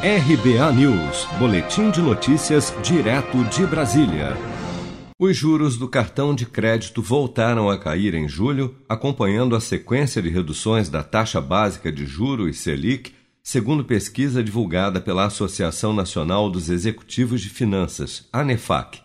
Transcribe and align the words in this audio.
RBA 0.00 0.72
News, 0.74 1.26
Boletim 1.40 1.90
de 1.90 2.00
Notícias, 2.00 2.72
direto 2.84 3.42
de 3.46 3.66
Brasília. 3.66 4.36
Os 5.18 5.36
juros 5.36 5.76
do 5.76 5.88
cartão 5.88 6.36
de 6.36 6.46
crédito 6.46 7.02
voltaram 7.02 7.68
a 7.68 7.76
cair 7.76 8.14
em 8.14 8.28
julho, 8.28 8.76
acompanhando 8.88 9.56
a 9.56 9.60
sequência 9.60 10.22
de 10.22 10.28
reduções 10.28 10.88
da 10.88 11.02
taxa 11.02 11.40
básica 11.40 11.90
de 11.90 12.06
juros 12.06 12.58
Selic, 12.60 13.12
segundo 13.42 13.84
pesquisa 13.84 14.40
divulgada 14.40 15.00
pela 15.00 15.24
Associação 15.24 15.92
Nacional 15.92 16.48
dos 16.48 16.70
Executivos 16.70 17.40
de 17.40 17.48
Finanças, 17.48 18.28
ANEFAC. 18.32 19.00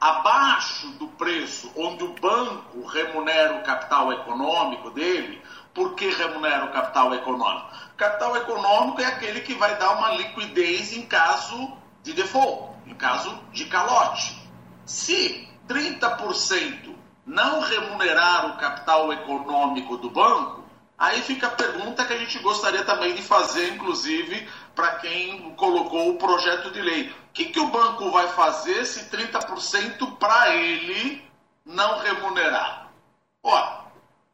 abaixo 0.00 0.88
do 0.98 1.08
preço 1.08 1.72
onde 1.76 2.04
o 2.04 2.12
banco 2.14 2.84
remunera 2.86 3.56
o 3.56 3.62
capital 3.62 4.12
econômico 4.12 4.90
dele, 4.90 5.40
por 5.72 5.94
que 5.94 6.10
remunera 6.10 6.66
o 6.66 6.72
capital 6.72 7.14
econômico? 7.14 7.68
Capital 7.96 8.36
econômico 8.36 9.00
é 9.00 9.06
aquele 9.06 9.40
que 9.40 9.54
vai 9.54 9.76
dar 9.78 9.92
uma 9.92 10.12
liquidez 10.12 10.92
em 10.92 11.02
caso 11.06 11.72
de 12.02 12.12
default, 12.12 12.76
em 12.86 12.94
caso 12.94 13.38
de 13.52 13.64
calote. 13.64 14.36
Se 14.84 15.48
30% 15.66 16.83
não 17.26 17.60
remunerar 17.60 18.50
o 18.50 18.58
capital 18.58 19.12
econômico 19.12 19.96
do 19.96 20.10
banco, 20.10 20.64
aí 20.98 21.22
fica 21.22 21.46
a 21.46 21.50
pergunta 21.50 22.04
que 22.04 22.12
a 22.12 22.18
gente 22.18 22.38
gostaria 22.40 22.84
também 22.84 23.14
de 23.14 23.22
fazer, 23.22 23.72
inclusive, 23.74 24.46
para 24.74 24.96
quem 24.96 25.54
colocou 25.54 26.10
o 26.10 26.18
projeto 26.18 26.70
de 26.70 26.80
lei. 26.80 27.08
O 27.08 27.32
que, 27.32 27.46
que 27.46 27.60
o 27.60 27.68
banco 27.68 28.10
vai 28.10 28.28
fazer 28.28 28.84
se 28.84 29.10
30% 29.10 30.16
para 30.18 30.54
ele 30.54 31.22
não 31.64 31.98
remunerar? 31.98 32.90
Ó, 33.42 33.84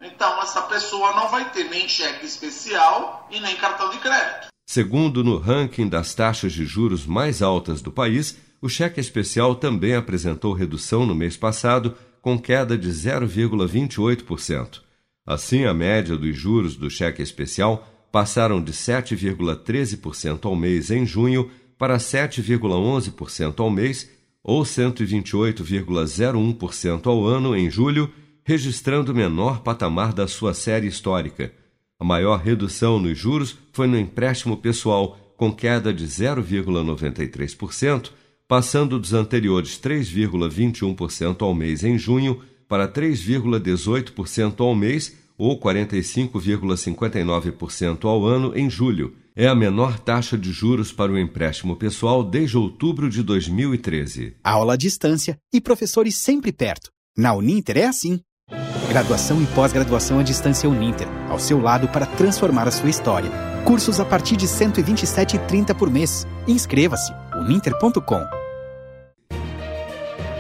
então 0.00 0.40
essa 0.42 0.62
pessoa 0.62 1.14
não 1.14 1.28
vai 1.28 1.50
ter 1.50 1.64
nem 1.64 1.88
cheque 1.88 2.26
especial 2.26 3.26
e 3.30 3.40
nem 3.40 3.56
cartão 3.56 3.90
de 3.90 3.98
crédito. 3.98 4.48
Segundo 4.68 5.24
no 5.24 5.36
ranking 5.36 5.88
das 5.88 6.14
taxas 6.14 6.52
de 6.52 6.64
juros 6.64 7.04
mais 7.04 7.42
altas 7.42 7.82
do 7.82 7.90
país, 7.90 8.36
o 8.62 8.68
cheque 8.68 9.00
especial 9.00 9.56
também 9.56 9.96
apresentou 9.96 10.52
redução 10.52 11.04
no 11.04 11.14
mês 11.14 11.36
passado 11.36 11.96
com 12.20 12.38
queda 12.38 12.76
de 12.76 12.88
0,28%. 12.88 14.82
Assim, 15.26 15.64
a 15.64 15.74
média 15.74 16.16
dos 16.16 16.36
juros 16.36 16.76
do 16.76 16.90
cheque 16.90 17.22
especial 17.22 17.88
passaram 18.10 18.60
de 18.62 18.72
7,13% 18.72 20.44
ao 20.44 20.54
mês 20.56 20.90
em 20.90 21.06
junho 21.06 21.50
para 21.78 21.96
7,11% 21.96 23.60
ao 23.60 23.70
mês 23.70 24.10
ou 24.42 24.62
128,01% 24.62 27.06
ao 27.06 27.26
ano 27.26 27.54
em 27.56 27.70
julho, 27.70 28.12
registrando 28.42 29.12
o 29.12 29.14
menor 29.14 29.60
patamar 29.60 30.12
da 30.12 30.26
sua 30.26 30.52
série 30.54 30.86
histórica. 30.86 31.52
A 31.98 32.04
maior 32.04 32.40
redução 32.40 32.98
nos 32.98 33.18
juros 33.18 33.58
foi 33.72 33.86
no 33.86 33.98
empréstimo 33.98 34.56
pessoal, 34.56 35.34
com 35.36 35.52
queda 35.52 35.92
de 35.92 36.06
0,93%, 36.06 38.10
passando 38.50 38.98
dos 38.98 39.14
anteriores 39.14 39.78
3,21% 39.78 41.42
ao 41.42 41.54
mês 41.54 41.84
em 41.84 41.96
junho 41.96 42.40
para 42.68 42.88
3,18% 42.88 44.58
ao 44.58 44.74
mês 44.74 45.14
ou 45.38 45.60
45,59% 45.60 48.06
ao 48.06 48.26
ano 48.26 48.58
em 48.58 48.68
julho. 48.68 49.14
É 49.36 49.46
a 49.46 49.54
menor 49.54 50.00
taxa 50.00 50.36
de 50.36 50.50
juros 50.50 50.90
para 50.90 51.12
o 51.12 51.18
empréstimo 51.18 51.76
pessoal 51.76 52.24
desde 52.24 52.58
outubro 52.58 53.08
de 53.08 53.22
2013. 53.22 54.34
Aula 54.42 54.74
à 54.74 54.76
distância 54.76 55.38
e 55.52 55.60
professores 55.60 56.16
sempre 56.16 56.50
perto. 56.50 56.90
Na 57.16 57.32
Uninter 57.32 57.78
é 57.78 57.86
assim. 57.86 58.18
Graduação 58.88 59.40
e 59.40 59.46
pós-graduação 59.46 60.18
à 60.18 60.24
distância 60.24 60.68
Uninter, 60.68 61.06
ao 61.28 61.38
seu 61.38 61.60
lado 61.60 61.86
para 61.86 62.04
transformar 62.04 62.66
a 62.66 62.72
sua 62.72 62.90
história. 62.90 63.30
Cursos 63.64 64.00
a 64.00 64.04
partir 64.04 64.36
de 64.36 64.46
R$ 64.46 64.52
127,30 64.52 65.72
por 65.72 65.88
mês. 65.88 66.26
Inscreva-se 66.48 67.12
uninter.com 67.32 68.39